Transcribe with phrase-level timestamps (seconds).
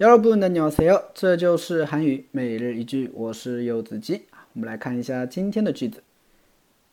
[0.00, 1.12] 여러분 안녕하세요.
[1.14, 6.02] 这就是韩语每日一句我是柚子鸡我们来看一下今天的句子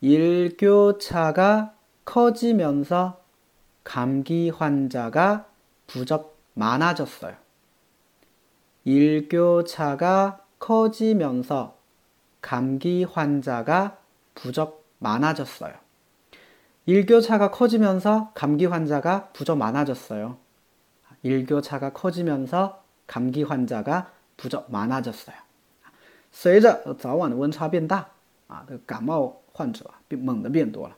[0.01, 1.73] 일교차가
[2.05, 3.21] 커지면서
[3.83, 5.47] 감기 환자가
[5.87, 7.35] 부쩍 많아졌어요.
[8.85, 11.77] 일교차가 커지면서
[12.39, 13.97] 감기 환자가
[14.35, 15.73] 부쩍 많아졌어요.
[16.85, 20.37] 일교차가 커지면서 감기 환자가 부쩍 많아졌어요.
[21.23, 24.07] 일교차가 커지면서 감기 환자가
[24.37, 25.35] 부쩍 많아졌어요.
[26.31, 28.07] 随着早晚的温差变大
[28.47, 30.95] 啊，这个感冒患者啊，变猛的变多了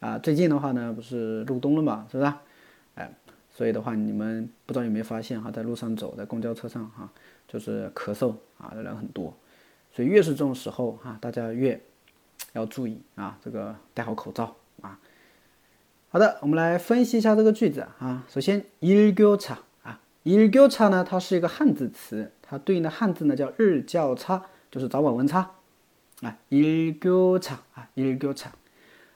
[0.00, 0.18] 啊。
[0.18, 2.32] 最近的话呢，不是入冬了嘛，是不是？
[2.96, 3.10] 哎，
[3.54, 7.08] 所以的话，你们不知道有没有发现哈，在路上走，在公交车上哈，
[7.46, 9.32] 就是咳嗽啊的人很多。
[9.92, 11.80] 所以越是这种时候哈，大家越
[12.52, 14.98] 要注意啊，这个戴好口罩啊。
[16.10, 18.24] 好的，我们来分析一下这个句子啊。
[18.28, 19.71] 首先，일교차啊，
[20.24, 25.50] 일교차呢，它是一个汉字词，它对应的汉字呢叫日较差，就是早晚温差
[26.22, 26.36] 啊。
[26.50, 28.48] 일교차啊，일교 차。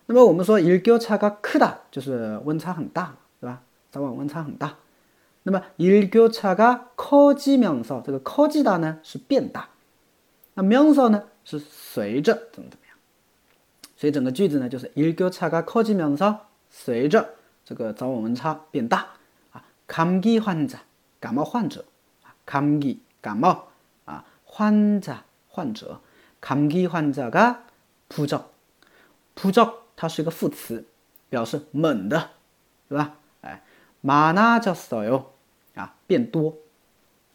[0.06, 3.62] 那么我们说일교차가크 다， 就是温差很大，对吧？
[3.90, 4.76] 早晚温差很大。
[5.44, 9.68] 那么일교차가커지면 서， 这个커지다呢是变大，
[10.54, 12.96] 那면서呢是随着怎么怎么样？
[13.96, 16.36] 所以整个句子呢就是일교차가커지면 서。
[16.74, 17.34] 随着
[17.66, 19.06] 这个早晚温差变大
[19.52, 20.78] 啊，감기患者
[21.20, 21.84] 感冒患者
[22.22, 23.68] 啊，감기感冒
[24.04, 25.16] 啊，患者
[25.48, 26.00] 患者，
[26.40, 28.42] 감기患者가부 적，
[29.34, 30.84] 부적它是一个副词，
[31.28, 32.30] 表示猛的，
[32.88, 33.16] 对吧？
[33.42, 33.62] 哎，
[34.02, 35.24] 많아졌어요
[35.74, 36.56] 啊，变多，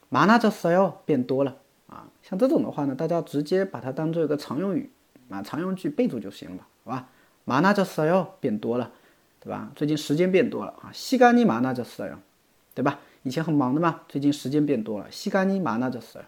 [0.09, 4.91] 많아졌어요变多了啊，像这种的话呢，大家直接把它当做一个常用语
[5.29, 7.07] 啊，常用句备注就行了，好吧？
[7.45, 8.91] 많아졌어요变多了。
[9.39, 9.71] 对吧？
[9.75, 12.17] 最近时间变多了啊，시간이많아졌어 요，
[12.73, 12.99] 对吧？
[13.23, 16.23] 以前很忙的嘛，最近时间变多了，시간이많아졌어 요，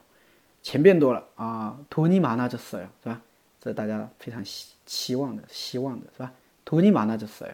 [0.61, 3.21] 钱变多了啊，돈이많아졌어 요， 是吧？
[3.61, 6.31] 这是大家非常希期望的，希望的是吧？
[6.65, 7.53] 돈이많아졌어 요，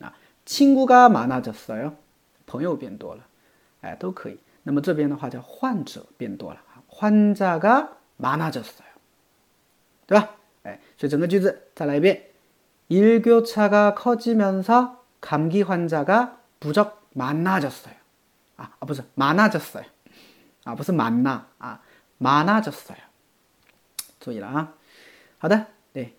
[0.00, 0.14] 啊，
[0.46, 1.92] 친구가많아졌어 요，
[2.46, 3.22] 朋友变多了，
[3.82, 4.38] 哎，都可以。
[4.62, 8.94] 那么这边的话叫患者变多了，환자가많아졌어 요，
[10.06, 10.30] 对吧？
[10.64, 12.22] 哎，所以整个句子再来一遍。
[12.88, 17.94] 일교차가 커지면서 감기 환자가 부쩍 많아졌어요.
[18.59, 19.85] 啊啊，不是马纳就是呀，
[20.65, 21.81] 啊，不是马纳啊，
[22.17, 22.99] 马纳就是呀，
[24.19, 24.73] 注意了啊，
[25.37, 26.18] 好的，对。